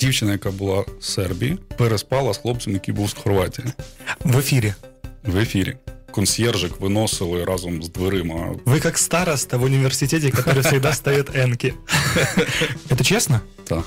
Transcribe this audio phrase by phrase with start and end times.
[0.00, 3.67] Дівчина, яка була з Сербії, переспала з хлопцем, який був з Хорватії.
[4.23, 4.73] В ефірі.
[5.23, 5.77] В ефірі.
[6.11, 8.55] Консьержик виносили разом з дверима.
[8.65, 11.73] Ви як староста в університеті, який завжди ставить енки.
[12.97, 13.39] Це чесно?
[13.63, 13.85] Так.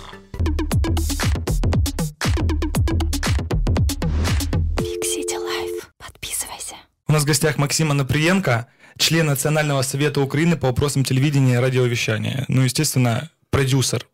[7.07, 8.67] У нас в гостях Максим Анаприенко,
[8.99, 12.45] член Национального совета Украины по вопросам телевидения и радиовещания.
[12.49, 14.07] Ну, естественно, продюсер.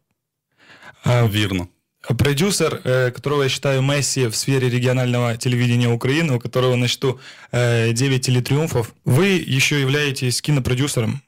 [1.05, 1.69] Верно.
[2.19, 7.21] Продюсер, э, которого я считаю Месси в сфере регионального телевидения Украины, у которого на счету
[7.53, 8.93] 9 э, телетриумфов.
[9.05, 11.23] Вы еще являетесь кинопродюсером.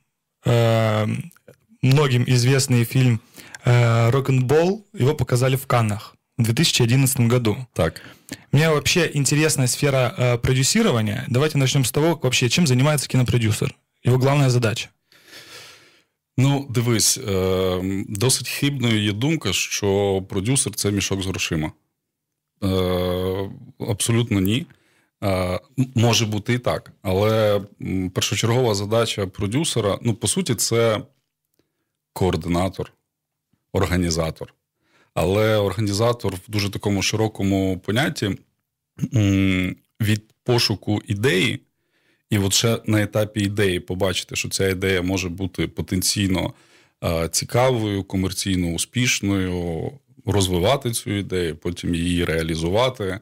[0.44, 1.06] Э,
[1.82, 3.20] многим известный фильм
[3.64, 7.56] «Рок-н-бол», его показали в Каннах в 2011 году.
[7.74, 8.02] Так.
[8.50, 11.24] Мне вообще интересная сфера продюсирования.
[11.28, 13.72] Давайте начнем с того, вообще, чем занимается кинопродюсер.
[14.02, 14.88] Его главная задача.
[16.38, 21.72] Ну, дивись, е, досить хибною є думка, що продюсер це мішок з грошима.
[22.64, 24.66] Е, Абсолютно ні.
[25.24, 25.60] Е,
[25.94, 26.92] Може бути і так.
[27.02, 27.60] Але
[28.14, 31.02] першочергова задача продюсера, ну, по суті, це
[32.12, 32.92] координатор,
[33.72, 34.54] організатор.
[35.14, 38.38] Але організатор в дуже такому широкому понятті
[40.00, 41.60] від пошуку ідеї,
[42.32, 46.52] і от ще на етапі ідеї побачити, що ця ідея може бути потенційно
[47.30, 49.90] цікавою, комерційно успішною,
[50.26, 53.18] розвивати цю ідею, потім її реалізувати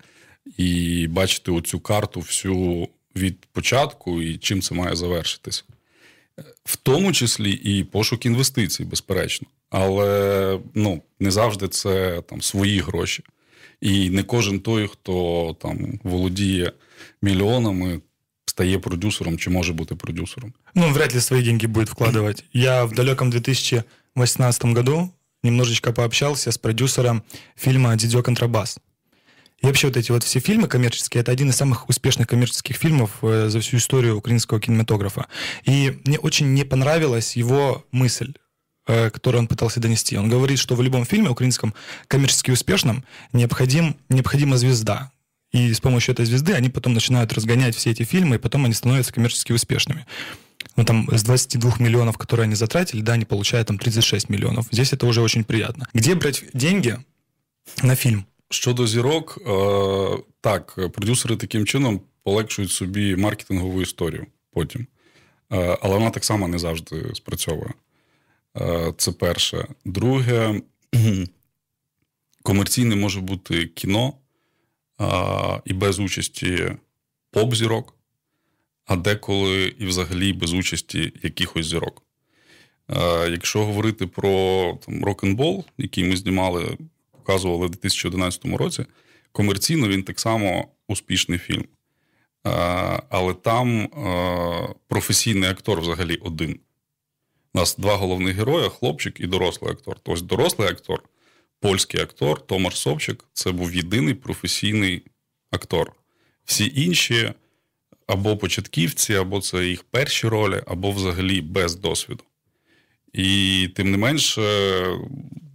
[0.56, 5.64] і бачити оцю карту всю від початку і чим це має завершитися.
[6.64, 13.24] В тому числі і пошук інвестицій, безперечно але ну, не завжди це там свої гроші.
[13.80, 16.72] І не кожен той, хто там володіє
[17.22, 18.00] мільйонами,
[18.60, 20.52] стає продюсером чи може бути продюсером.
[20.74, 22.44] Ну, вряд ли свои деньги будет вкладывать.
[22.52, 25.10] Я в далеком 2018 году
[25.42, 27.22] немножечко пообщался с продюсером
[27.56, 28.78] фильма «Дидьо Контрабас».
[29.62, 33.10] И вообще вот эти вот все фильмы коммерческие, это один из самых успешных коммерческих фильмов
[33.22, 35.26] э, за всю историю украинского кинематографа.
[35.64, 38.32] И мне очень не понравилась его мысль.
[38.86, 40.18] Э, который он пытался донести.
[40.18, 41.74] Он говорит, что в любом фильме украинском
[42.08, 45.10] коммерчески успешном необходим, необходима звезда.
[45.55, 48.73] И с помощью этой звезды они потом начинают разгонять все эти фильмы, и потом они
[48.73, 50.05] становятся коммерчески успешными.
[50.75, 54.67] Ну, там, с 22 миллионов, которые они затратили, да, они получают там 36 миллионов.
[54.71, 55.87] Здесь это уже очень приятно.
[55.93, 56.97] Где брать деньги
[57.83, 58.25] на фільм?
[58.49, 64.87] Щодо зірок, е, так, продюсери таким чином полегшують собі маркетингову історію потім.
[65.51, 67.73] Е, але вона так само не завжди спрацьовує.
[68.57, 69.67] Е, це перше.
[69.85, 70.61] Друге,
[72.43, 74.13] комерційне може бути кіно
[75.64, 76.76] і без участі
[77.30, 77.94] поп-зірок,
[78.86, 82.02] а деколи і взагалі без участі якихось зірок.
[82.90, 86.78] Е, якщо говорити про там, рок-н-бол, який ми знімали,
[87.12, 88.84] показували в 2011 році,
[89.32, 91.64] комерційно він так само успішний фільм.
[92.46, 92.50] Е,
[93.08, 93.88] але там
[94.88, 96.60] професійний актор взагалі один.
[97.54, 99.96] У нас два головних герої хлопчик і дорослий актор.
[100.02, 101.02] Тобто дорослий актор,
[101.60, 105.02] польський актор Томаш Собчик це був єдиний професійний
[105.50, 105.92] актор.
[106.44, 107.32] Всі інші
[108.06, 112.24] або початківці, або це їх перші ролі, або взагалі без досвіду.
[113.12, 114.42] І тим не менше,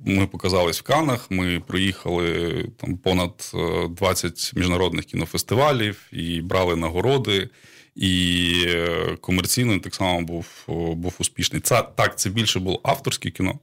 [0.06, 3.52] ми показались в Канах, ми проїхали там понад
[3.90, 7.50] 20 е, міжнародних кінофестивалів і брали нагороди.
[7.96, 10.48] І е, комерційно так само був
[10.96, 11.62] був успішний.
[11.62, 13.60] Це так, це більше було авторське кіно,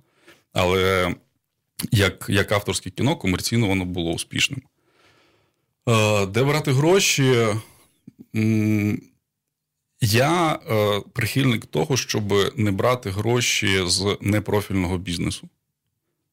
[0.53, 1.15] але
[1.91, 4.63] як як авторське кіно, комерційно воно було успішним.
[5.89, 7.47] Е, де брати гроші?
[10.01, 15.49] Я е, прихильник того, щоб не брати гроші з непрофільного бізнесу.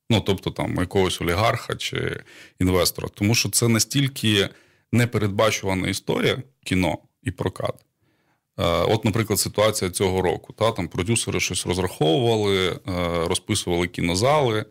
[0.10, 2.24] Ну, тобто там якогось олігарха чи
[2.60, 3.08] інвестора.
[3.14, 4.50] Тому що це настільки
[4.92, 7.76] непередбачувана історія кіно і прокат.
[7.76, 10.54] Е, от, наприклад, ситуація цього року.
[10.54, 12.80] Та, Там продюсери щось розраховували,
[13.28, 14.66] розписували кінозали,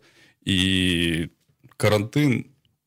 [0.45, 1.27] і
[1.77, 2.45] карантин,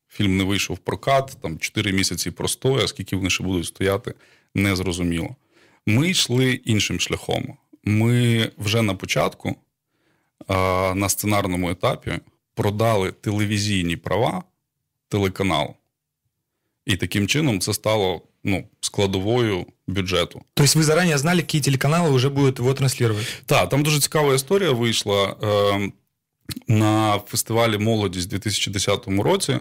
[0.08, 4.14] фільм не вийшов в прокат, там 4 місяці простоя, скільки вони ще будуть стояти,
[4.54, 5.36] незрозуміло.
[5.86, 7.56] Ми йшли іншим шляхом.
[7.84, 9.56] Ми вже на початку,
[10.94, 12.18] на сценарному етапі,
[12.54, 14.42] продали телевізійні права
[15.08, 15.74] телеканалу.
[16.86, 20.42] І таким чином це стало ну, складовою бюджету.
[20.54, 23.26] Тобто ви зарані знали, які телеканали вже будуть його транслювати?
[23.46, 25.90] Так, там дуже цікава історія вийшла е,
[26.68, 29.52] на фестивалі Молодість у 2010 році.
[29.52, 29.60] Е,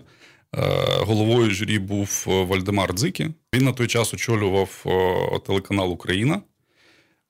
[1.00, 3.30] головою журі був Вальдемар Дзикі.
[3.54, 6.42] Він на той час очолював е, телеканал Україна.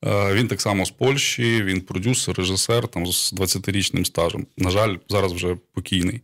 [0.05, 4.47] Е, він так само з Польщі, він продюсер, режисер там з 20-річним стажем.
[4.57, 6.21] На жаль, зараз вже покійний.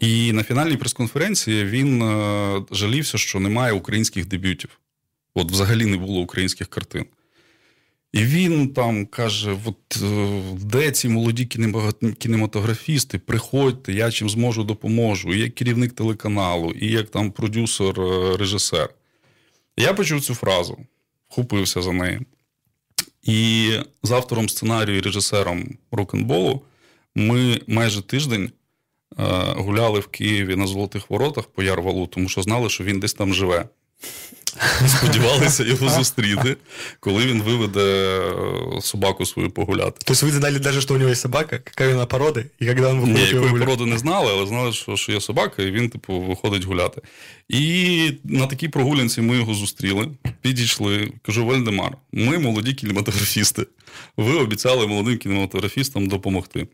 [0.00, 4.80] І на фінальній прес-конференції він е, жалівся, що немає українських дебютів.
[5.34, 7.04] От взагалі не було українських картин.
[8.16, 11.44] І він там каже: от е, де ці молоді
[12.18, 15.34] кінематографісти, приходьте, я чим зможу допоможу.
[15.34, 18.88] І як керівник телеканалу, і як там продюсер, е, режисер.
[19.76, 20.78] Я почув цю фразу,
[21.28, 22.20] вхопився за неї.
[23.22, 23.70] І
[24.02, 26.62] з автором сценарію і режисером рок-н-болу
[27.14, 29.22] ми майже тиждень е,
[29.56, 33.34] гуляли в Києві на Золотих Воротах по Ярвалу, тому що знали, що він десь там
[33.34, 33.64] живе.
[34.88, 36.56] Сподівалися його зустріти,
[37.00, 40.00] коли він виведе е, собаку свою погуляти.
[40.04, 43.00] Тобто ви знали навіть, що у нього є собака, яка вона породи, і коли він
[43.00, 43.32] виходить.
[43.32, 46.64] Ні, якої породи не знали, але знали, що що є собака, і він, типу, виходить
[46.64, 47.02] гуляти.
[47.48, 50.08] І на такій прогулянці ми його зустріли,
[50.40, 51.12] підійшли.
[51.22, 53.66] Кажу, Вальдемар, ми молоді кінематографісти.
[54.16, 56.66] Ви обіцяли молодим кінематографістам допомогти.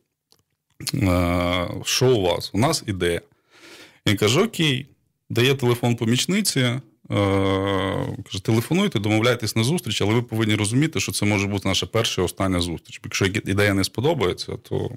[0.94, 2.50] Е, що у вас?
[2.54, 3.20] У нас ідея.
[4.06, 4.86] Він каже: Окей,
[5.30, 6.80] дає телефон помічниці.
[7.12, 7.16] Е,
[8.24, 12.22] каже, телефонуйте, домовляйтесь на зустріч, але ви повинні розуміти, що це може бути наша перша
[12.22, 13.00] і остання зустріч.
[13.04, 14.90] Якщо ідея не сподобається, то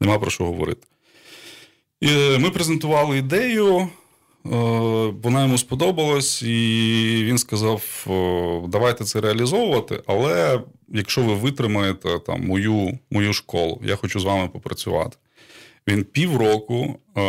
[0.00, 0.86] нема про що говорити.
[2.00, 3.88] І Ми презентували ідею, е,
[5.22, 8.06] вона йому сподобалась, і він сказав:
[8.68, 14.48] давайте це реалізовувати, але якщо ви витримаєте там мою, мою школу, я хочу з вами
[14.48, 15.16] попрацювати.
[15.88, 17.20] Він півроку е,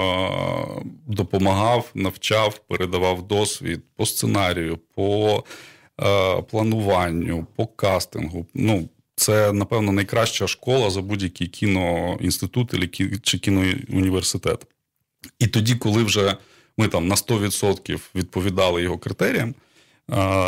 [1.08, 5.44] допомагав, навчав, передавав досвід по сценарію, по
[6.02, 8.46] е, плануванню, по кастингу.
[8.54, 14.68] Ну, це, напевно, найкраща школа за будь-який кіноінститут чи кіноуніверситет.
[15.40, 16.38] І тоді, коли вже
[16.78, 19.56] ми там на 100% відповідали його критеріям,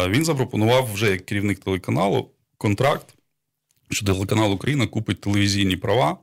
[0.10, 3.16] він запропонував вже як керівник телеканалу контракт,
[3.90, 6.18] що телеканал Україна купить телевізійні права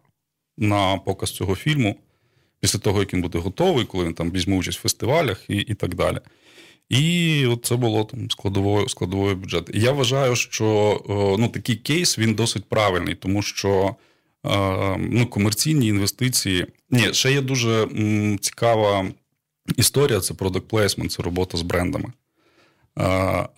[0.56, 1.96] на показ цього фільму
[2.60, 5.74] після того, як він буде готовий, коли він там візьме участь в фестивалях і і
[5.74, 6.18] так далі.
[6.88, 9.72] І от це було там складовою складовою бюджету.
[9.74, 11.00] Я вважаю, що
[11.38, 13.96] ну, такий кейс він досить правильний, тому що
[14.98, 16.66] ну, комерційні інвестиції.
[16.90, 17.88] Ні, ще є дуже
[18.40, 19.06] цікава
[19.76, 22.12] історія: це product placement, це робота з брендами.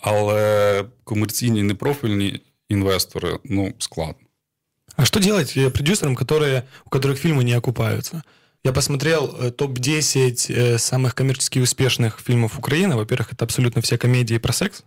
[0.01, 2.41] Але комерційні непрофільні
[2.71, 4.26] инвесторы, ну, складно.
[4.97, 8.23] А что делать продюсерам, которые, у которых фильмы не окупаются?
[8.65, 12.97] Я посмотрел э, топ-10 э, самых коммерчески успешных фильмов Украины.
[12.97, 14.83] Во-первых, это абсолютно все комедии про секс,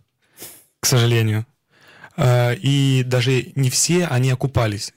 [0.82, 1.46] к сожалению.
[2.18, 4.94] Э, и даже не все они окупались,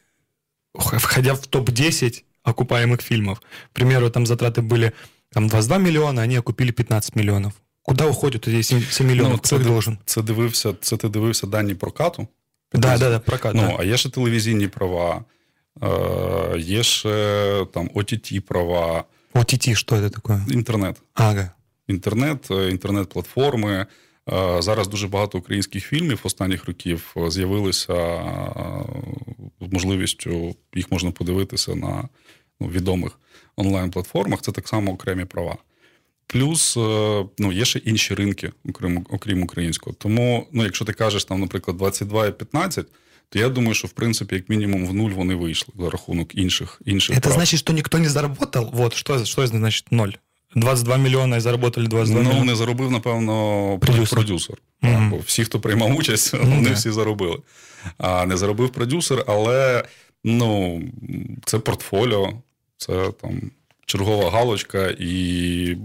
[0.75, 3.41] входя в топ-10 окупаемых фильмов.
[3.41, 4.93] К примеру, там затраты были
[5.33, 7.53] там 22 миллиона, они окупили 15 миллионов.
[7.83, 9.33] Куда уходят эти 7, 7 миллионов?
[9.33, 9.99] Ну, це, должен?
[10.05, 12.29] Це дивився, це ти дивився дані прокату?
[12.75, 13.55] Да, да, да, прокат.
[13.55, 13.77] Ну, да.
[13.79, 15.25] а є ще телевізійні права,
[15.83, 19.05] е, є ще там OTT права.
[19.35, 20.41] OTT, що це таке?
[20.51, 20.97] Інтернет.
[21.15, 21.51] Ага.
[21.89, 23.87] Інтернет, е, інтернет-платформи.
[24.33, 28.23] Е, зараз дуже багато українських фільмів останніх років з'явилися
[29.61, 32.09] з можливістю, їх можна подивитися на
[32.61, 33.19] ну, відомих
[33.57, 34.41] онлайн-платформах.
[34.41, 35.57] Це так само окремі права.
[36.33, 39.97] Плюс е, ну, є ще інші ринки, окрім окрім українського.
[39.99, 42.87] Тому, ну, якщо ти кажеш, там, наприклад, 22 і 15,
[43.29, 46.83] то я думаю, що в принципі, як мінімум, в нуль вони вийшли за рахунок інших
[46.85, 47.17] інших.
[47.17, 47.35] Це прав.
[47.35, 48.71] значить, що ніхто не заработав?
[48.73, 50.11] Вот, що, що це значить ноль?
[50.57, 54.19] 22 мільйони і заработали 22 Ну, не заробив, напевно, продюсер.
[54.19, 54.57] продюсер.
[54.83, 55.11] Mm-hmm.
[55.11, 56.55] Бо всі, хто приймав участь, mm-hmm.
[56.55, 57.39] вони всі заробили.
[57.99, 59.85] А не заробив продюсер, але
[60.25, 60.83] ну,
[61.45, 62.33] це портфоліо,
[62.77, 63.51] це там
[63.86, 65.78] чергова галочка і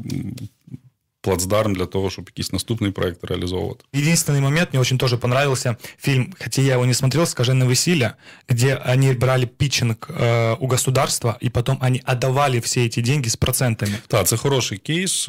[1.22, 3.80] плацдарм для того, чтобы якийсь наступный проект реализовывать.
[3.92, 8.16] Единственный момент мне очень тоже понравился фильм, хотя я его не смотрел, «Скаженное веселье»,
[8.48, 13.36] где они брали питчинг э, у государства, и потом они отдавали все эти деньги з
[13.36, 13.98] процентами.
[14.08, 15.28] Так, це хороший кейс,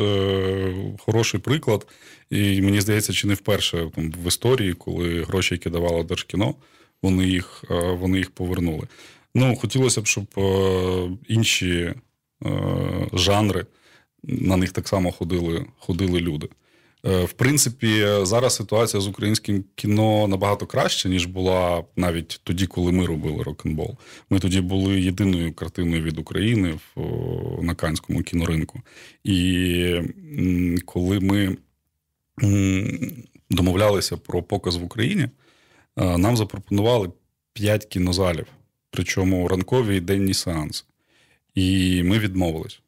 [0.99, 1.87] хороший приклад.
[2.29, 6.55] І мені здається, чи не вперше там, в історії, коли гроші, які давало Держкіно,
[7.01, 8.87] вони їх, вони їх повернули.
[9.35, 10.25] Ну, хотілося б, щоб
[11.27, 11.95] інші Е,
[13.12, 13.66] жанри,
[14.22, 16.48] на них так само ходили, ходили люди.
[17.06, 22.92] Е, в принципі, зараз ситуація з українським кіно набагато краще, ніж була навіть тоді, коли
[22.92, 23.96] ми робили рок-н-бол.
[24.30, 27.00] Ми тоді були єдиною картиною від України в,
[27.62, 28.80] на канському кіноринку.
[29.24, 30.00] І
[30.84, 31.56] коли ми
[33.50, 37.10] домовлялися про показ в Україні, е, нам запропонували
[37.52, 38.46] п'ять кінозалів,
[38.90, 40.84] причому ранкові і денні сеанси.
[41.58, 42.80] І ми відмовились.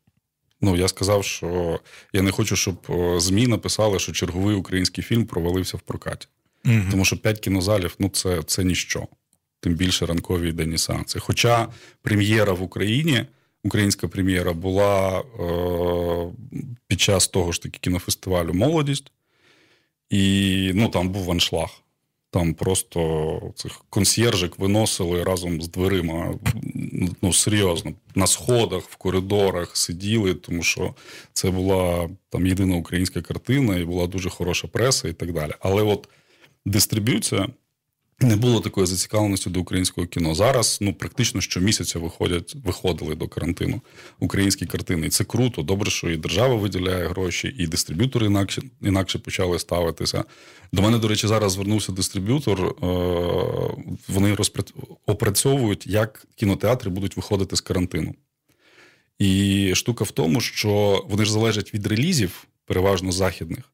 [0.61, 1.81] Ну, я сказав, що
[2.13, 2.77] я не хочу, щоб
[3.17, 6.29] ЗМІ написали, що черговий український фільм провалився в прокаті.
[6.65, 6.83] Угу.
[6.91, 9.07] Тому що п'ять кінозалів ну, це це ніщо.
[9.61, 11.21] Тим більше ранкові денні сеанси.
[11.21, 11.69] Хоча
[12.03, 13.25] прем'єра в Україні
[13.65, 15.25] українська прем'єра була е,
[16.87, 19.13] під час того ж таки кінофестивалю Молодість,
[20.11, 21.71] і ну, там був аншлаг.
[22.33, 26.35] Там просто цих консьєржик виносили разом з дверима.
[27.23, 30.95] Ну, серйозно, на сходах, в коридорах сиділи, тому що
[31.33, 35.53] це була там єдина українська картина, і була дуже хороша преса і так далі.
[35.61, 36.09] Але от
[36.65, 37.49] дистриб'юція
[38.21, 40.35] не було такої зацікавленості до українського кіно.
[40.35, 43.81] Зараз ну практично щомісяця виходять, виходили до карантину
[44.19, 45.07] українські картини.
[45.07, 45.63] І це круто.
[45.63, 50.25] Добре, що і держава виділяє гроші, і дистриб'ютори інакше інакше почали ставитися.
[50.73, 52.65] До мене, до речі, зараз звернувся дистриб'ютор.
[52.65, 52.87] Е,
[54.09, 54.37] вони
[55.07, 58.15] опрацьовують, як кінотеатри будуть виходити з карантину.
[59.19, 63.73] І штука в тому, що вони ж залежать від релізів, переважно західних.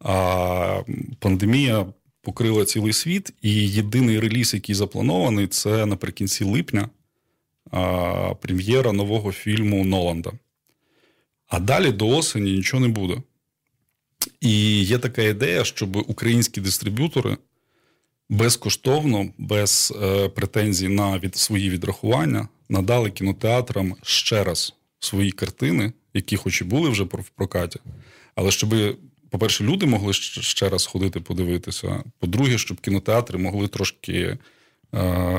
[0.00, 0.82] А
[1.18, 1.86] пандемія
[2.24, 6.88] покрила цілий світ, і єдиний реліз, який запланований, це наприкінці липня
[7.70, 10.32] а, прем'єра нового фільму Ноланда.
[11.48, 13.22] А далі до осені нічого не буде.
[14.40, 17.36] І є така ідея, щоб українські дистриб'ютори
[18.28, 26.36] безкоштовно, без е, претензій на від, свої відрахування, надали кінотеатрам ще раз свої картини, які
[26.36, 27.80] хоч і були вже в прокаті,
[28.34, 28.74] але щоб
[29.34, 32.04] по-перше, люди могли ще раз ходити подивитися.
[32.18, 34.38] По-друге, щоб кінотеатри могли трошки
[34.92, 34.98] е,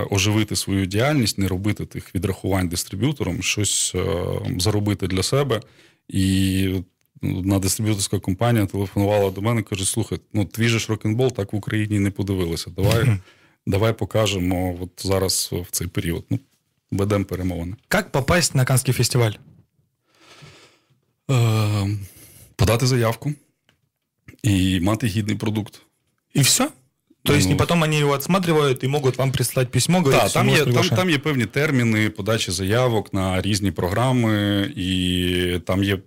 [0.10, 4.16] оживити свою діяльність, не робити тих відрахувань дистриб'ютором, щось е,
[4.58, 5.62] заробити для себе.
[6.08, 6.70] І
[7.24, 11.54] одна дистриб'юторська компанія телефонувала до мене і каже: слухай, ну твій же ж рок-н-бол так
[11.54, 12.70] в Україні не подивилися.
[12.70, 13.18] Давай
[13.68, 16.26] давай покажемо от зараз в цей період.
[16.30, 16.40] Ну,
[16.92, 17.76] Ведемо перемовини.
[17.94, 19.34] Як попасть на Канський фестиваль?
[21.32, 21.88] Е,
[22.56, 23.34] Подати заявку
[24.46, 25.82] и мати гідний продукт.
[26.36, 26.70] И все?
[27.26, 30.50] То есть, ну, потом они его отсматривают и могут вам прислать письмо, говорить, Так, там
[30.50, 36.00] є, там, там є певні терміни подачі заявок на різні програми, і там є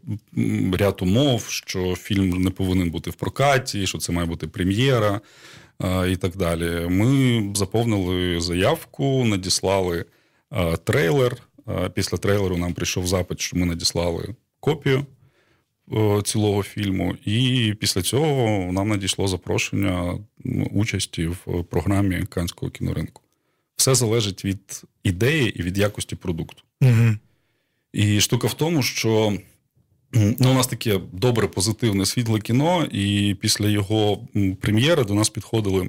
[0.72, 5.20] ряд умов, що фільм не повинен бути в прокаті, що це має бути прем'єра
[5.78, 6.88] а, і так далі.
[6.88, 10.04] Ми заповнили заявку, надіслали
[10.50, 11.36] а, трейлер.
[11.94, 15.06] Після трейлеру нам прийшов запит, що ми надіслали копію.
[15.92, 20.18] Е, цілого фільму, і після цього нам надійшло запрошення
[20.70, 23.22] участі в програмі Канського кіноринку.
[23.76, 26.62] Все залежить від ідеї і від якості продукту.
[26.80, 27.16] Угу.
[27.92, 29.38] І штука в тому, що
[30.12, 34.28] ну, у нас таке добре, позитивне світле кіно, і після його
[34.60, 35.88] прем'єри до нас підходили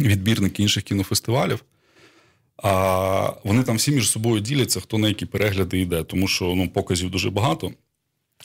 [0.00, 1.64] відбірники інших кінофестивалів.
[2.56, 6.68] А вони там всі між собою діляться, хто на які перегляди йде, тому що ну,
[6.68, 7.72] показів дуже багато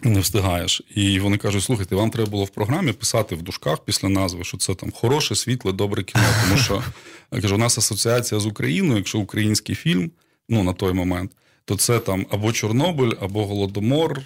[0.03, 0.81] не встигаєш.
[0.95, 4.57] І вони кажуть: слухайте, вам треба було в програмі писати в дужках після назви, що
[4.57, 6.23] це там хороше, світле, добре кіно.
[6.43, 6.83] Тому що
[7.31, 10.11] я кажу, у нас асоціація з Україною, якщо український фільм,
[10.49, 11.31] ну на той момент,
[11.65, 14.21] то це там або Чорнобиль, або Голодомор,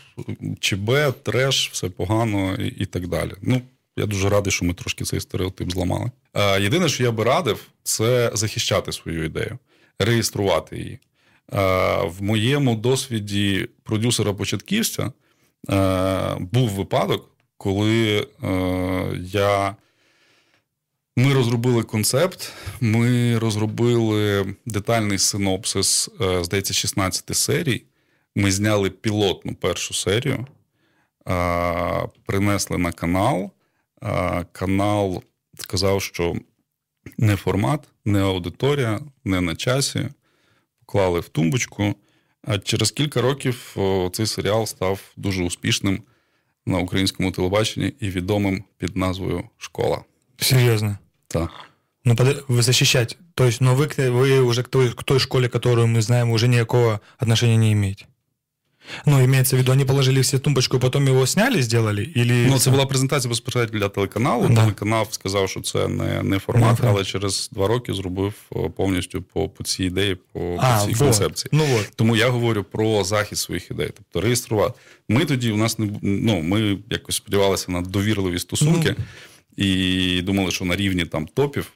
[0.60, 0.92] ЧБ,
[1.24, 3.32] треш, все погано і, і так далі.
[3.42, 3.62] Ну,
[3.98, 6.12] я дуже радий, що ми трошки цей стереотип зламали.
[6.34, 9.58] А, Єдине, що я би радив, це захищати свою ідею,
[10.00, 11.00] реєструвати її.
[11.52, 15.12] А, В моєму досвіді продюсера-початківця
[15.70, 18.50] е, був випадок, коли е,
[19.22, 19.76] я.
[21.16, 27.84] Ми розробили концепт, ми розробили детальний синопсис, е, здається, 16 серій.
[28.36, 30.46] Ми зняли пілотну першу серію,
[31.30, 33.52] е, принесли на канал.
[34.04, 35.24] Е, канал
[35.58, 36.36] сказав, що
[37.18, 40.10] не формат, не аудиторія, не на часі.
[40.80, 41.96] Поклали в тумбочку.
[42.43, 43.77] А через кілька років
[44.13, 46.03] цей серіал став дуже успішним
[46.67, 50.05] на українському телебаченні і відомим під назвою Школа.
[50.39, 50.99] Серйозно?
[51.29, 51.51] Так.
[52.05, 53.19] Ну, вы защищать.
[53.35, 56.49] То есть, но вы, вы уже к той, к той школе, которую мы знаем, уже
[56.49, 58.07] никакого отношения не имеете.
[59.06, 62.10] Ну, имеется в виду, они положили все тумбочку, потім його сняли, сделали?
[62.18, 62.48] Или...
[62.50, 64.48] Ну, це була презентація безпосередньо для телеканалу.
[64.48, 64.62] Да.
[64.62, 68.34] Телеканал сказав, що це не не формат, не але через два роки зробив
[68.76, 71.00] повністю по по цій ідеї, по, а, по цій вот.
[71.00, 71.50] концепції.
[71.54, 71.92] Ну, вот.
[71.96, 73.90] Тому я говорю про захист своїх ідей.
[73.98, 74.80] Тобто реєструвати.
[75.10, 79.06] Ми тоді у нас не ну, ми якось сподівалися на довірливі стосунки ну.
[79.66, 81.72] і думали, що на рівні там топів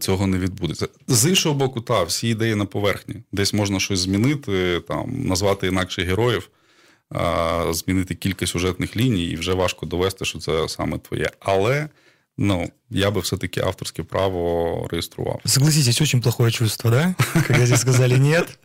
[0.00, 0.88] цього не відбудеться.
[1.08, 3.14] З іншого боку, та, всі ідеї на поверхні.
[3.32, 6.50] Десь можна щось змінити, там, назвати інакше героїв,
[7.70, 11.30] змінити кілька сюжетних ліній, і вже важко довести, що це саме твоє.
[11.40, 11.88] Але
[12.38, 15.40] ну, я би все-таки авторське право реєстрував.
[15.44, 17.14] Согласитесь, очень плохое чувство, да?
[17.46, 18.58] Когда здесь сказали нет.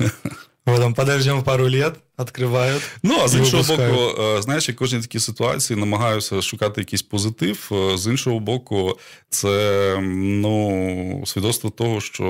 [0.64, 2.82] Потом подождем пару лет, відкривають.
[3.02, 7.68] Ну, а з іншого боку, е, знаєш, я кожній такій ситуації намагаюся шукати якийсь позитив.
[7.72, 8.98] Е, з іншого боку,
[9.28, 12.24] це ну, свідоцтво того, що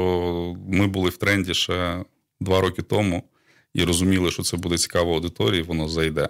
[0.68, 2.04] ми були в тренді ще
[2.40, 3.24] два роки тому.
[3.74, 6.28] і розуміли, що це буде цікаво аудиторії, воно зайде.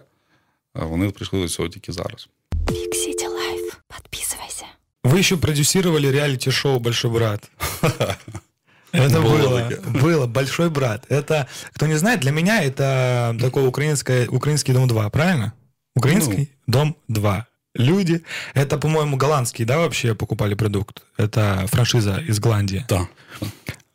[0.75, 2.29] А вони прийшли до цього тільки зараз.
[2.69, 3.75] Фіксите лайф.
[3.89, 4.67] Подписывайся.
[5.05, 7.51] Вы еще продюсировали реалити-шоу «Большой брат».
[8.92, 9.70] Это было,
[10.02, 11.06] было «Большой брат».
[11.10, 15.54] Это, кто не знает, для меня это такой украинский, украинский «Дом-2», правильно?
[15.96, 16.94] Украинский ну.
[17.10, 17.44] «Дом-2».
[17.78, 18.22] Люди,
[18.54, 21.04] это, по-моему, голландский, да, вообще покупали продукт?
[21.18, 22.86] Это франшиза из Голландии.
[22.88, 23.08] Да.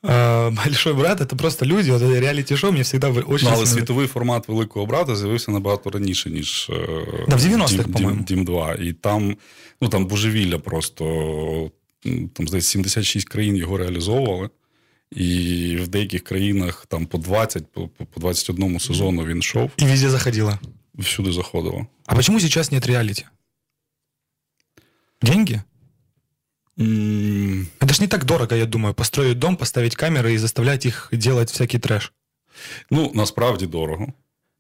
[0.03, 1.91] Большой брат это просто люди.
[1.91, 3.49] От реаліті-шоу мені завжди очень.
[3.49, 6.71] Ну, але світовий формат великого брата з'явився набагато раніше, ніж
[7.29, 8.23] да, в 90-х, по-моєму.
[8.23, 8.75] Дім 2.
[8.75, 9.37] І там,
[9.81, 11.71] ну там божевілля просто
[12.33, 14.49] там, здається, 76 країн його реалізовували.
[15.12, 19.72] І в деяких країнах там по 20, по, по 21 сезону він шов.
[19.78, 20.60] І везде заходило.
[20.94, 21.88] Всюди заходило.
[22.06, 23.26] А почему сейчас нет реалити?
[25.22, 25.62] Деньги?
[26.78, 27.66] Mm.
[27.80, 31.52] Это ж не так дорого, я думаю, построить дом, поставить камеры і заставлять їх делать
[31.52, 32.14] всякий треш.
[32.92, 34.14] Ну, насправді дорого.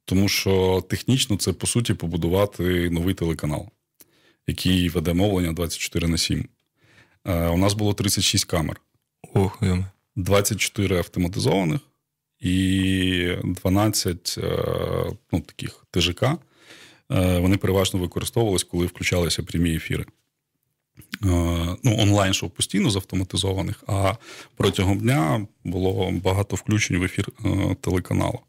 [0.05, 3.69] Тому що технічно це, по суті, побудувати новий телеканал,
[4.47, 6.49] який веде мовлення 24 на 7.
[7.25, 8.81] Е, У нас було 36 камер.
[9.33, 9.63] Ох,
[10.15, 11.81] 24 автоматизованих
[12.39, 14.41] і 12 е,
[15.31, 16.23] ну, таких ТЖК.
[16.23, 16.37] Е,
[17.39, 20.05] вони переважно використовувались, коли включалися прямі ефіри.
[20.05, 21.27] Е,
[21.83, 24.13] ну, онлайн шоу постійно з автоматизованих, а
[24.57, 27.27] протягом дня було багато включень в ефір
[27.81, 28.39] телеканалу.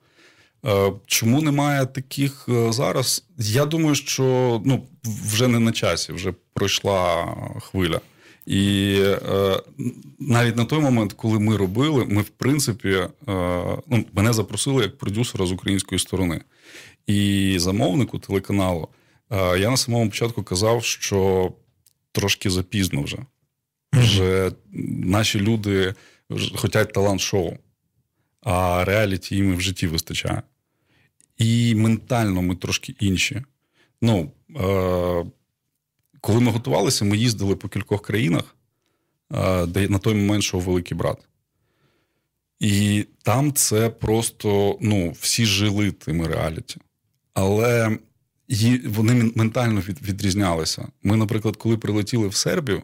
[1.07, 3.25] Чому немає таких зараз?
[3.39, 4.23] Я думаю, що
[4.65, 8.01] ну, вже не на часі, вже пройшла хвиля.
[8.47, 9.61] І е,
[10.19, 13.09] навіть на той момент, коли ми робили, ми, в принципі, е,
[13.87, 16.41] ну, мене запросили як продюсера з української сторони.
[17.07, 18.89] І замовнику телеканалу
[19.31, 21.53] е, я на самому початку казав, що
[22.13, 23.19] трошки запізно вже.
[23.93, 24.53] Вже
[25.05, 25.95] наші люди
[26.57, 27.53] хочуть талант-шоу,
[28.43, 30.43] а реаліті їм в житті вистачає.
[31.39, 33.43] І ментально ми трошки інші.
[34.03, 35.25] Ну, е-
[36.27, 38.57] коли ми готувалися, ми їздили по кількох країнах,
[39.67, 41.19] де на той момент шов Великий брат.
[42.61, 46.81] І там це просто ну, всі жили тими реаліті.
[47.35, 47.99] Але
[48.87, 50.89] вони ментально відрізнялися.
[51.03, 52.83] Ми, наприклад, коли прилетіли в Сербію,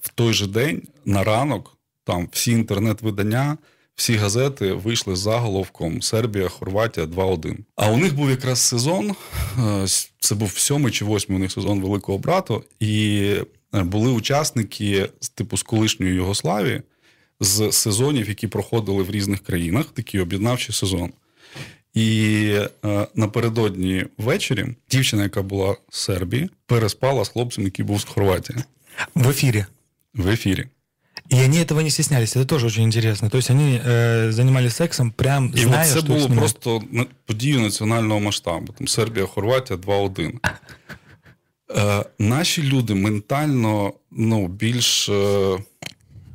[0.00, 3.58] в той же день на ранок там всі інтернет-видання,
[3.94, 7.56] всі газети вийшли з заголовком Сербія, Хорватія 2-1.
[7.76, 9.14] А у них був якраз сезон,
[10.20, 13.20] це був сьомий чи восьмий у них сезон Великого брату, і
[13.74, 16.82] е, були учасники типу з колишньої Югославії
[17.40, 21.12] з сезонів, які проходили в різних країнах, такий об'єднавчий сезон.
[21.94, 28.04] І е, напередодні ввечері дівчина, яка була з Сербії, переспала з хлопцем, який був з
[28.04, 28.58] Хорватії.
[29.14, 29.64] В ефірі.
[30.14, 30.66] В ефірі.
[31.33, 32.35] И они этого не стеснялись.
[32.35, 33.29] Это тоже очень интересно.
[33.29, 36.39] То есть они э, занимались сексом прям І зная, це що було снимать.
[36.39, 36.81] просто
[37.25, 38.73] подію національного масштабу.
[38.77, 40.31] Там Сербія, Хорватія 2-1.
[41.77, 45.57] Е, Наші люди ментально ну, більш е,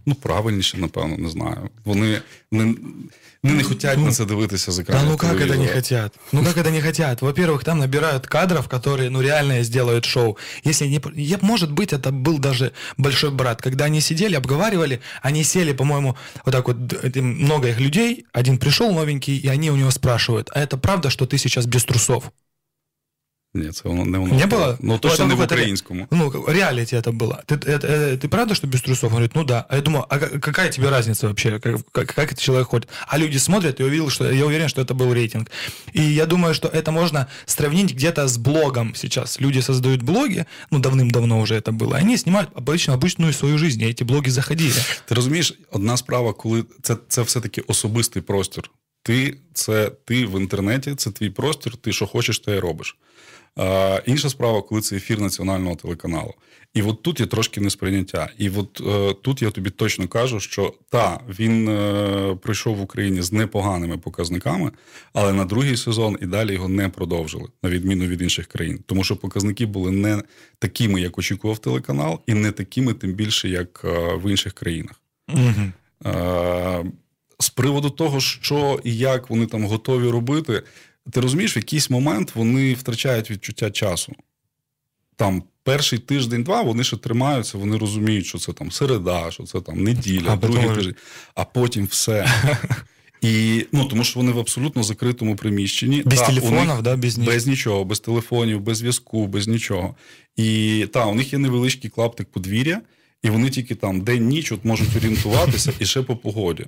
[0.07, 1.69] ну, правильніші, напевно, не знаю.
[1.85, 2.21] Вони
[2.53, 2.75] не,
[3.44, 6.14] они не хотят ну, на це дивитися з Да ну как это не хотят?
[6.32, 7.22] Ну как это не хотят?
[7.22, 10.38] Во-первых, там набирают кадров, которые ну реально сделают шоу.
[10.66, 11.38] Если не...
[11.42, 13.62] Может быть, это был даже большой брат.
[13.62, 16.78] Когда они сидели, обговаривали, они сели, по-моему, вот так вот,
[17.16, 21.26] много их людей, один пришел новенький, и они у него спрашивают, а это правда, что
[21.26, 22.32] ты сейчас без трусов?
[23.57, 24.35] Ні, це воно не воно.
[24.35, 24.77] Не было?
[24.81, 26.07] Ну, точно не в українському.
[26.11, 27.43] Ну, реалити это было.
[27.47, 29.05] Ты, это, это, ты правда, что без трусов?
[29.05, 29.65] Он говорит, ну да.
[29.69, 32.89] А я думаю, а какая тебе разница вообще, как, как, как этот человек ходит?
[33.07, 35.51] А люди смотрят, и увидел, что я уверен, что это был рейтинг.
[35.93, 39.41] И я думаю, что это можно сравнить где-то с блогом сейчас.
[39.41, 43.87] Люди создают блоги, ну, давним-давно уже это было, они снимают обычно обычную свою жизнь, и
[43.87, 44.81] эти блоги заходили.
[45.05, 48.71] Ти розумієш, одна справа, коли це, це все-таки особистий простір.
[49.03, 52.97] Ти це ти в інтернеті, це твій простір, ти що хочеш, те і робиш.
[53.56, 56.34] А, Інша справа, коли це ефір національного телеканалу.
[56.74, 58.30] І от тут є трошки несприйняття.
[58.38, 63.22] І от е, тут я тобі точно кажу, що та, він е, прийшов в Україні
[63.22, 64.72] з непоганими показниками,
[65.14, 68.80] але на другий сезон і далі його не продовжили, на відміну від інших країн.
[68.86, 70.22] Тому що показники були не
[70.60, 75.02] такими, як очікував телеканал, і не такими, тим більше, як е, в інших країнах.
[75.30, 75.72] Угу.
[77.40, 80.64] З приводу того, що і як вони там готові робити,
[81.12, 84.14] ти розумієш, в якийсь момент вони втрачають відчуття часу.
[85.16, 89.84] Там перший тиждень-два вони ще тримаються, вони розуміють, що це там середа, що це там
[89.84, 90.76] неділя, а другий потім...
[90.76, 90.96] тиждень,
[91.36, 92.28] а потім все.
[93.22, 96.02] І ну тому що вони в абсолютно закритому приміщенні.
[96.06, 99.96] Без телефонів, да, без без нічого, без телефонів, без зв'язку, без нічого.
[100.36, 102.82] І та, у них є невеличкий клаптик подвір'я,
[103.24, 106.66] І вони тільки там день-ніч от можуть орієнтуватися і ще по погоді.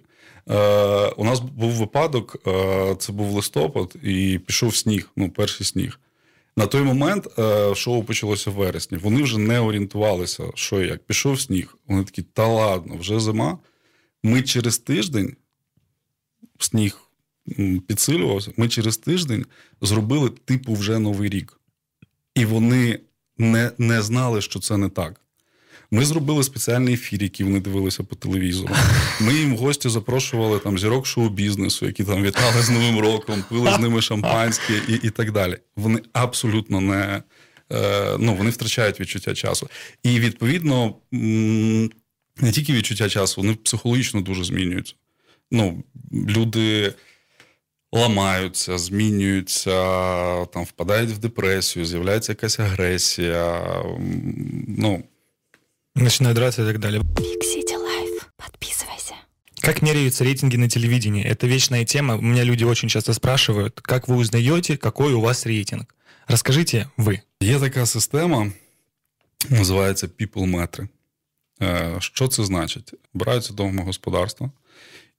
[0.49, 5.99] Е, У нас був випадок, е, це був листопад, і пішов сніг, ну, перший сніг.
[6.57, 8.97] На той момент е, шоу почалося в вересні.
[8.97, 11.03] Вони вже не орієнтувалися, що і як.
[11.03, 11.77] Пішов сніг.
[11.87, 13.57] Вони такі, та ладно, вже зима.
[14.23, 15.35] Ми через тиждень
[16.59, 16.97] сніг
[17.87, 18.51] підсилювався.
[18.57, 19.45] Ми через тиждень
[19.81, 21.59] зробили типу вже новий рік.
[22.35, 22.99] І вони
[23.37, 25.21] не, не знали, що це не так.
[25.93, 28.75] Ми зробили спеціальний ефір, який вони дивилися по телевізору.
[29.21, 33.73] Ми їм в гості запрошували там зірок шоу-бізнесу, які там вітали з Новим роком, пили
[33.73, 35.57] з ними шампанське і і так далі.
[35.75, 37.23] Вони абсолютно не
[37.73, 39.69] е, ну, вони втрачають відчуття часу.
[40.03, 40.95] І відповідно
[42.37, 44.93] не тільки відчуття часу, вони психологічно дуже змінюються.
[45.51, 46.93] Ну, Люди
[47.91, 49.75] ламаються, змінюються,
[50.45, 53.65] там впадають в депресію, з'являється якась агресія.
[54.67, 55.03] ну...
[55.94, 57.00] Начинают драться и так далее.
[57.00, 58.26] Big City Life.
[58.36, 59.14] Подписывайся.
[59.60, 61.24] Как меряются рейтинги на телевидении?
[61.24, 62.16] Это вечная тема.
[62.16, 65.86] У меня люди очень часто спрашивают, как вы узнаете, какой у вас рейтинг?
[66.28, 67.20] Расскажите вы.
[67.40, 68.52] Є така система,
[69.50, 70.88] називається People Metric.
[72.00, 72.94] Що це значить?
[73.14, 74.50] Обираються домогосподарства,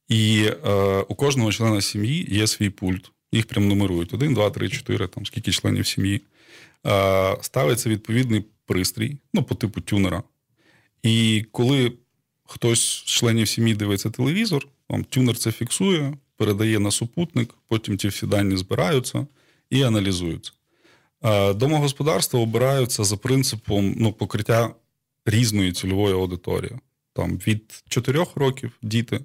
[0.08, 0.72] і е,
[1.08, 3.12] у кожного члена сім'ї є свій пульт.
[3.32, 6.22] Їх прям нумерують: один, два, три, чотири, там скільки членів сім'ї.
[6.86, 10.24] Е, ставиться відповідний пристрій, ну, по типу тюнера.
[11.03, 11.93] І коли
[12.45, 18.09] хтось з членів сім'ї дивиться телевізор, вам тюнер це фіксує, передає на супутник, потім ті
[18.09, 19.27] всі дані збираються
[19.71, 20.53] і аналізуються.
[21.55, 24.75] Домогосподарства обираються за принципом ну, покриття
[25.27, 26.73] різної цільової аудиторії.
[27.13, 29.21] Там Від 4 років діти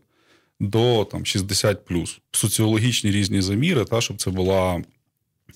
[0.59, 1.91] до там, 60
[2.31, 4.83] соціологічні різні заміри, та, щоб це була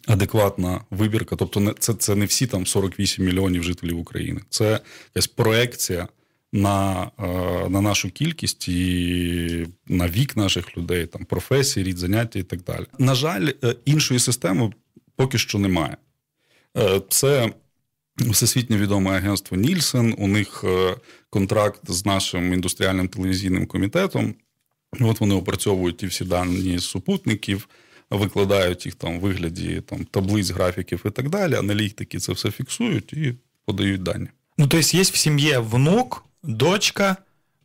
[0.07, 1.35] адекватна вибірка.
[1.35, 4.41] Тобто, це це не всі там 48 мільйонів жителів України.
[4.49, 4.79] Це
[5.15, 6.07] якась проекція
[6.53, 12.43] на е, на нашу кількість і на вік наших людей, там професії, рід заняття і
[12.43, 12.85] так далі.
[12.99, 14.71] На жаль, е, іншої системи
[15.15, 15.97] поки що немає.
[16.77, 17.53] Е, це
[18.17, 20.15] всесвітньо відоме агентство Нільсен.
[20.17, 20.63] У них
[21.29, 24.35] контракт з нашим індустріальним телевізійним комітетом.
[24.99, 27.67] От вони опрацьовують ті всі дані супутників
[28.17, 31.55] викладають їх там в вигляді там, таблиць, графіків і так далі.
[31.55, 33.33] Аналітики це все фіксують і
[33.65, 34.27] подають дані.
[34.57, 37.17] Ну, то есть есть в семье внук, дочка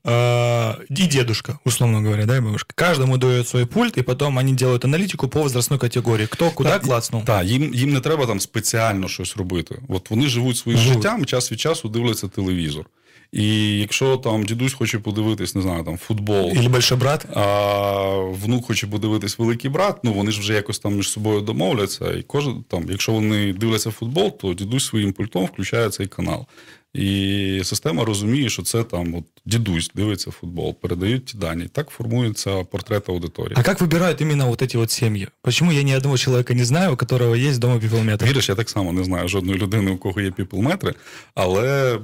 [0.05, 2.73] э, и дедушка, условно говоря, да, бабушка.
[2.75, 6.27] Каждому дает свой пульт, и потом они делают аналітику по возрастной категорії.
[6.27, 7.25] Хто куди так, клацнув.
[7.25, 9.83] Так, їм їм не треба там спеціально щось робити.
[9.89, 12.87] От вони живуть своїм життям, час від часу дивляться телевізор.
[13.33, 18.67] І якщо там дідусь хоче подивитись, не знаю, там футбол Ілі більше брат, а внук
[18.67, 22.13] хоче подивитись великий брат, ну вони ж вже якось там між собою домовляться.
[22.13, 26.47] І кожен там, якщо вони дивляться футбол, то дідусь своїм пультом включає цей канал.
[26.95, 31.69] І система розуміє, що це там от дідусь дивиться футбол, передають ті дані.
[31.73, 33.55] Так формується портрет аудиторії.
[33.57, 35.29] А як вибирають іменно вот эти вот сім'ї?
[35.51, 38.29] Чому я ні одного чоловіка не знаю, у якого є вдома піплметри?
[38.29, 40.95] Віриш, я так само не знаю жодної людини, у кого є піплметри,
[41.35, 41.99] але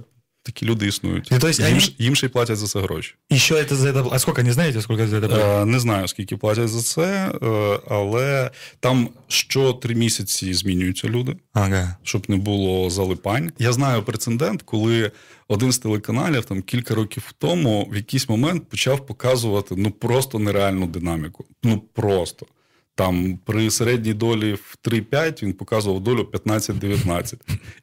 [0.44, 1.28] Такі люди існують.
[1.31, 1.94] Ну, то есть їм, они...
[1.98, 3.14] їм ще й платять за це гроші.
[3.28, 4.05] І що це за це?
[4.12, 5.66] А скільки не знаєте, скільки за це платять?
[5.66, 8.50] Не знаю, скільки платять за це, е, але
[8.81, 11.96] там що три місяці змінюються люди, ага.
[12.02, 13.52] щоб не було залипань.
[13.59, 15.12] Я знаю прецедент, коли
[15.48, 20.87] один з телеканалів там кілька років тому в якийсь момент почав показувати ну просто нереальну
[20.87, 21.44] динаміку.
[21.62, 22.46] Ну просто.
[22.94, 27.35] Там при середній долі в 3-5 він показував долю 15-19.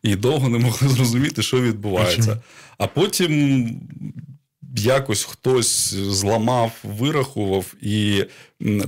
[0.04, 2.41] І довго не могли зрозуміти, що відбувається.
[2.78, 3.82] А потім
[4.76, 8.26] якось хтось зламав, вирахував і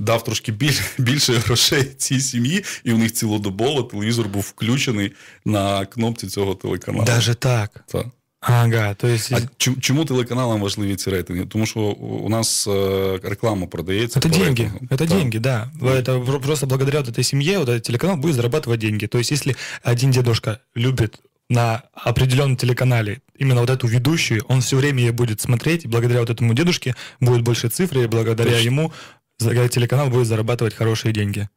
[0.00, 0.52] дав трошки
[0.98, 5.12] більше грошей цій сім'ї, і у них цілодобово телевізор був включений
[5.44, 7.04] на кнопці цього телеканалу.
[7.04, 7.84] Даже так.
[7.86, 8.06] Так.
[8.41, 9.31] Ага, то есть...
[9.31, 11.45] А чому телеканалам важливі ці рейтинги?
[11.45, 14.19] Тому що у нас э, реклама продається.
[14.19, 14.85] Это деньги, рейтингу.
[14.89, 15.05] это да.
[15.05, 15.71] деньги, да.
[15.81, 19.07] Это просто благодаря вот этой семье вот этот телеканал будет зарабатывать деньги.
[19.07, 24.77] То есть если один дедушка любит на определенном телеканале именно вот эту ведущую, он все
[24.77, 28.65] время ее будет смотреть, и благодаря вот этому дедушке будет больше цифры, и благодаря Точно.
[28.65, 28.93] ему
[29.39, 31.49] телеканал будет зарабатывать хорошие деньги.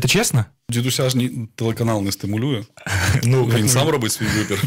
[0.00, 0.44] Це чесно?
[0.68, 2.64] Дідуся ж ні, телеканал не стимулює.
[3.24, 4.62] Ну, Він сам робить свій вибір.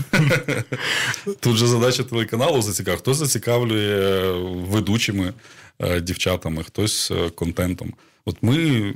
[1.39, 3.01] Тут же задача телеканалу зацікавити.
[3.01, 5.33] Хтось зацікавлює ведучими
[5.79, 7.93] е, дівчатами, хтось е, контентом.
[8.25, 8.93] От ми,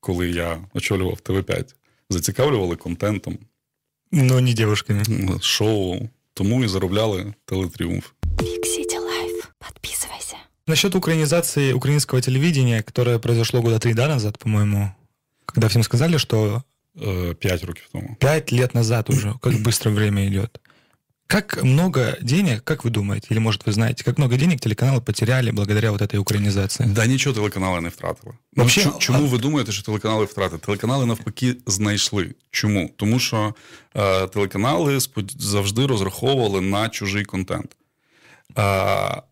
[0.00, 1.64] коли я очолював ТВ5,
[2.10, 3.38] зацікавлювали контентом.
[4.12, 5.38] Ну, не дівчинками.
[5.40, 6.08] Шоу.
[6.34, 8.04] Тому і заробляли телетріумф.
[8.36, 9.44] Big City Life.
[9.58, 10.36] Подписывайся.
[10.66, 14.92] Насчет украинизации украинского телевидения, которое произошло года три да, назад, по-моему,
[15.46, 16.62] когда всем сказали, что...
[17.00, 18.16] Э, пять років тому.
[18.20, 20.60] Пять лет назад уже, как быстро время идет.
[21.28, 25.50] Как много денег, как вы думаете, или может вы знаете, как много денег телеканалы потеряли
[25.50, 26.88] благодаря вот этой українізації?
[26.88, 28.34] Да нічого телеканали не втратили.
[28.56, 29.28] Вообще, ну, чому а...
[29.28, 30.58] ви думаєте, що телеканали втратили?
[30.58, 32.34] Телеканали навпаки знайшли.
[32.50, 32.90] Чому?
[32.96, 33.54] Тому що
[33.94, 34.98] е, телеканали
[35.38, 37.76] завжди розраховували на чужий контент.
[38.58, 39.22] Е,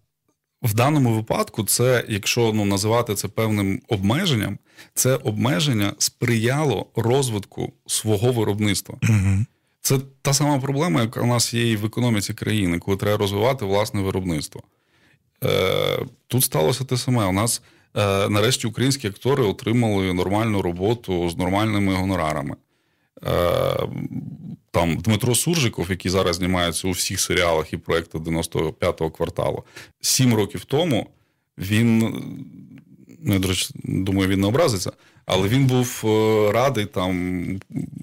[0.61, 4.57] в даному випадку, це, якщо ну, називати це певним обмеженням,
[4.93, 8.95] це обмеження сприяло розвитку свого виробництва.
[9.03, 9.45] Угу.
[9.81, 13.65] Це та сама проблема, яка у нас є і в економіці країни, коли треба розвивати
[13.65, 14.63] власне виробництво.
[15.43, 17.25] Е, Тут сталося те саме.
[17.25, 17.61] У нас
[17.95, 22.55] е, нарешті українські актори отримали нормальну роботу з нормальними гонорарами.
[23.25, 23.31] Е,
[24.71, 29.63] там Дмитро Суржиков, який зараз знімається у всіх серіалах і проєктах 95-го кварталу,
[30.01, 31.07] сім років тому
[31.57, 31.99] він,
[33.23, 33.39] ну, я
[33.83, 34.91] думаю, він не образиться,
[35.25, 37.45] але він був е, радий там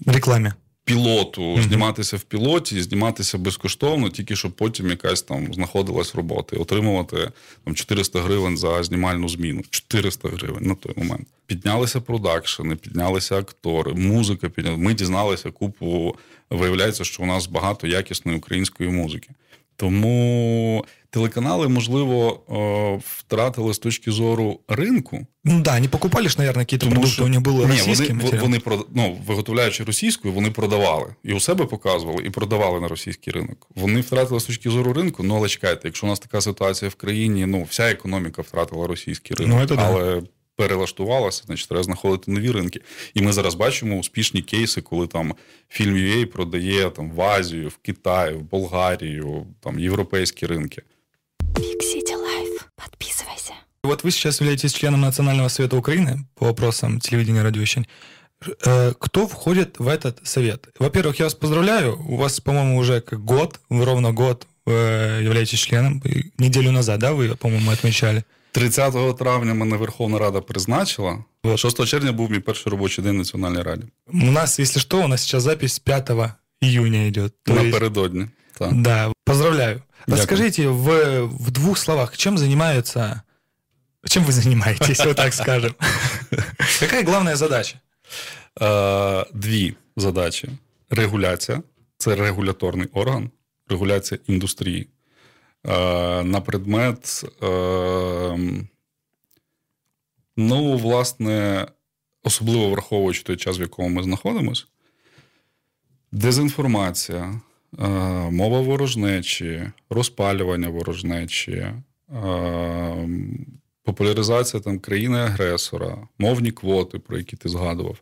[0.06, 0.52] рекламі
[0.88, 1.62] пілоту, mm-hmm.
[1.62, 7.30] зніматися в пілоті, зніматися безкоштовно, тільки щоб потім якась там знаходилась робота, і отримувати
[7.64, 9.62] там 400 гривень за знімальну зміну.
[9.70, 11.26] 400 гривень на той момент.
[11.46, 14.82] Піднялися продакшени, піднялися актори, музика піднялася.
[14.82, 16.16] Ми дізналися купу.
[16.50, 19.30] Виявляється, що у нас багато якісної української музики.
[19.76, 22.40] Тому телеканали, можливо,
[23.18, 25.26] втратили з точки зору ринку.
[25.44, 27.24] Ну да, не покупали ж, наверное, якісь продукти, що...
[27.24, 28.60] у них були російські Ні, Вони, вони
[28.94, 31.14] ну, виготовляючи російською, вони продавали.
[31.24, 33.66] І у себе показували, і продавали на російський ринок.
[33.74, 36.94] Вони втратили з точки зору ринку, ну але чекайте, якщо у нас така ситуація в
[36.94, 39.70] країні, ну вся економіка втратила російський ринок.
[39.70, 40.22] Ну, але да
[40.57, 42.81] перелаштувалася, значить, треба знаходити нові ринки.
[43.13, 45.35] І ми зараз бачимо успішні кейси, коли там
[45.69, 50.81] фільм UA продає там в Азію, в Китай, в Болгарію, там європейські ринки.
[51.57, 52.65] Фиксите лайф.
[52.75, 53.53] Подписывайся.
[53.83, 57.87] Вот вы сейчас являетесь членом Национального совета Украины по вопросам телевидения и радиовещания.
[58.65, 60.67] Э, кто входит в этот совет?
[60.79, 61.99] Во-первых, я вас поздравляю.
[62.07, 66.01] У вас, по-моему, уже как год, ровно год э, являетесь членом.
[66.37, 68.23] Неделю назад, да, вы, по-моему, отмечали?
[68.52, 71.24] 30 травня мене Верховна Рада призначила.
[71.56, 73.84] 6 червня був мій перший робочий день в Національній Раді.
[74.06, 76.10] У нас, якщо що, у нас зараз запись 5
[76.60, 77.30] июня йде.
[77.46, 78.26] Напередодні.
[78.58, 78.72] Так.
[78.72, 79.82] Да, поздравляю.
[80.06, 83.22] Расскажите в, в двух словах, чем занимаются...
[84.06, 85.74] Чем вы занимаетесь, вот так скажем?
[86.80, 87.80] Какая главная задача?
[89.34, 90.48] Дві задачі.
[90.90, 91.62] Регуляція
[91.98, 93.30] це регуляторний орган,
[93.68, 94.88] регуляція індустрії.
[95.66, 98.38] Е, на предмет, е,
[100.36, 101.66] ну, власне,
[102.22, 104.64] особливо враховуючи той час, в якому ми знаходимося,
[106.12, 107.40] дезінформація,
[107.78, 107.88] е,
[108.30, 111.66] мова ворожнечі, розпалювання ворожнечі,
[113.82, 117.98] популяризація там країни-агресора, мовні квоти, про які ти згадував.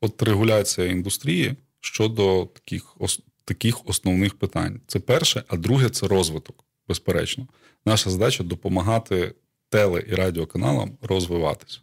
[0.00, 2.96] От регуляція індустрії щодо таких
[3.44, 4.80] таких основних питань.
[4.86, 7.46] Це перше, а друге це розвиток безперечно.
[7.86, 9.34] Наша задача допомагати
[9.70, 11.78] теле і радіоканалам розвиватися.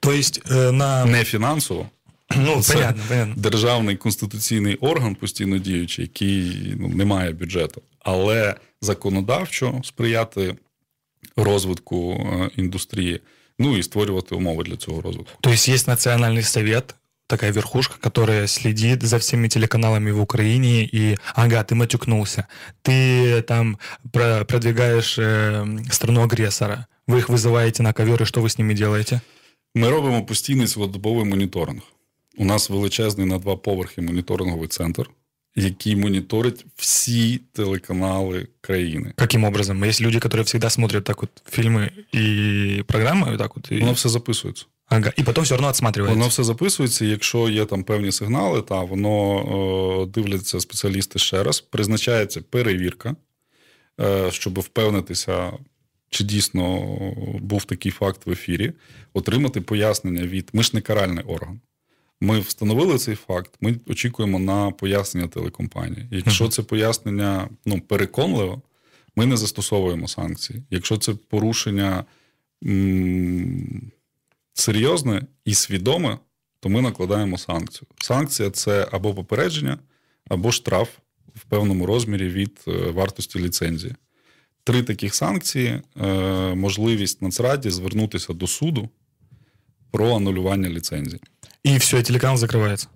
[0.00, 1.86] Тобто на не фінансово.
[2.36, 3.34] Ну, Це понятно, понятно.
[3.36, 10.56] державний конституційний орган постійно діючий, який ну, не має бюджету, але законодавчо сприяти
[11.36, 13.20] розвитку е, індустрії,
[13.58, 15.38] ну і створювати умови для цього розвитку.
[15.40, 16.94] Тобто є національний совет,
[17.31, 22.47] такая верхушка, которая следит за всеми телеканалами в Украине, и, ага, ты матюкнулся,
[22.81, 23.77] ты там
[24.11, 29.21] продвигаешь э, страну агрессора, вы их вызываете на ковер, и что вы с ними делаете?
[29.75, 31.81] Ми робимо постійний цілодобовий моніторинг.
[32.37, 35.09] У нас величезний на два поверхи моніторинговий центр,
[35.55, 39.13] який моніторить всі телеканали країни.
[39.15, 39.83] Каким образом?
[39.83, 43.79] Есть люди, которые всегда смотрят так вот фильмы и программы, так вот, и...
[43.79, 44.65] Воно все записується.
[44.92, 46.18] Ага, І потім все одно відсматривається.
[46.18, 47.04] Воно все записується.
[47.04, 51.60] Якщо є там певні сигнали, та воно о, дивляться спеціалісти ще раз.
[51.60, 53.16] Призначається перевірка,
[54.00, 55.52] е, щоб впевнитися,
[56.10, 56.80] чи дійсно
[57.40, 58.72] був такий факт в ефірі,
[59.12, 61.60] отримати пояснення від ми ж не каральний орган.
[62.20, 63.50] Ми встановили цей факт.
[63.60, 66.06] Ми очікуємо на пояснення телекомпанії.
[66.10, 68.62] Якщо це пояснення ну, переконливо,
[69.16, 70.62] ми не застосовуємо санкції.
[70.70, 72.04] Якщо це порушення.
[72.64, 73.90] М-
[74.54, 76.18] серйозне і свідоме,
[76.60, 77.86] то ми накладаємо санкцію.
[78.00, 79.78] Санкція це або попередження,
[80.28, 80.88] або штраф
[81.34, 83.94] в певному розмірі від е, вартості ліцензії.
[84.64, 86.06] Три таких санкції: е,
[86.54, 88.88] можливість Нацраді звернутися до суду
[89.90, 91.20] про анулювання ліцензії.
[91.64, 92.88] І все, телеканал закривається.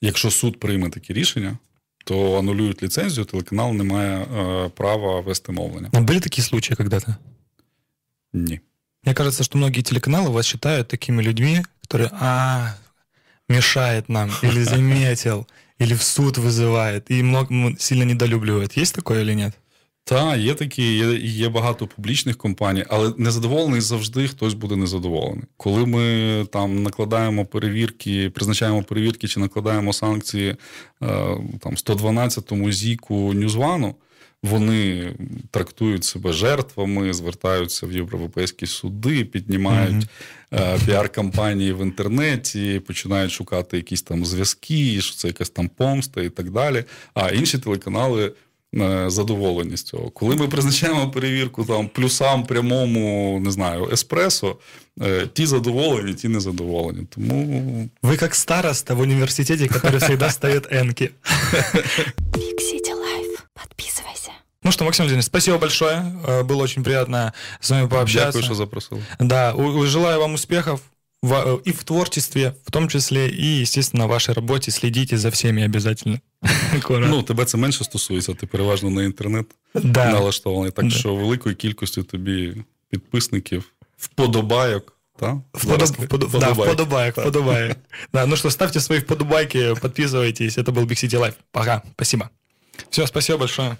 [0.00, 1.58] Якщо суд прийме таке рішення,
[2.04, 5.90] то анулюють ліцензію, телеканал не має е, права вести мовлення.
[5.92, 7.14] А були такі случаї когда-то?
[8.32, 8.60] Ні.
[9.03, 12.75] Мне кажется, что многие телеканалы вас считают такими людьми, которые, а,
[13.47, 15.47] мешает нам, или заметил,
[15.79, 18.77] или в суд вызывает, и много м, сильно недолюбливает.
[18.77, 19.53] Есть такое или нет?
[20.03, 25.43] Та, є такі, є, є багато публічних компаній, але незадоволений завжди хтось буде незадоволений.
[25.57, 30.55] Коли ми там накладаємо перевірки, призначаємо перевірки чи накладаємо санкції е,
[31.59, 33.95] там 112-му зіку Ньюзвану,
[34.44, 35.12] вони
[35.50, 40.06] трактують себе жертвами, звертаються в європейські суди, піднімають
[40.50, 40.86] mm-hmm.
[40.86, 46.50] піар-кампанії в інтернеті, починають шукати якісь там зв'язки, що це якась там помста і так
[46.50, 46.84] далі.
[47.14, 48.32] А інші телеканали.
[48.80, 50.10] Е, задоволені з цього.
[50.10, 54.56] Коли ми призначаємо перевірку там плюсам прямому, не знаю, еспресо,
[55.02, 57.06] е, ті задоволені, ті не задоволені.
[57.14, 61.10] Тому ви як староста в університеті, який завжди ставить енки.
[62.32, 63.24] Big City Life.
[64.63, 64.63] Подписывайся.
[64.63, 66.03] Ну что, Максим Владимирович, спасибо большое.
[66.25, 68.39] Э, было очень приятно с вами пообщаться.
[68.39, 69.01] Дякую, что запросил.
[69.19, 70.81] Да, желаю вам успехов
[71.21, 75.65] в, и в творчестве, в том числе, і, естественно, в вашій роботі слідіть за всіми
[75.65, 76.19] обязательно.
[76.89, 80.11] Ну, тебе це менше стосується, ти переважно на інтернет да.
[80.11, 80.71] налаштований.
[80.71, 80.91] Так да.
[80.91, 82.55] що великої кількості тобі
[82.89, 84.95] підписників, вподобайок.
[85.19, 85.41] Да?
[85.53, 85.87] Вподоб...
[85.87, 86.39] Вподоб...
[86.39, 87.77] Да, вподобайок, вподобайок.
[88.13, 90.57] Да, ну что, ставьте свои вподобайки, подписывайтесь.
[90.57, 91.33] Это был Big City Life.
[91.51, 91.81] Пока.
[91.95, 92.29] Спасибо.
[92.89, 93.77] Все, спасибо большое.